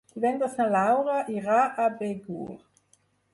Divendres 0.13 0.53
na 0.61 0.65
Laura 0.75 1.17
irà 1.33 1.59
a 1.85 1.85
Begur. 2.01 2.49